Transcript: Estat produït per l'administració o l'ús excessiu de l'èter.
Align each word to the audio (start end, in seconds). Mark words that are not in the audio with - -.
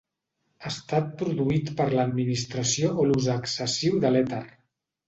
Estat 0.69 1.11
produït 1.19 1.69
per 1.83 1.87
l'administració 1.97 2.91
o 3.05 3.09
l'ús 3.13 3.31
excessiu 3.39 4.05
de 4.07 4.15
l'èter. 4.19 4.47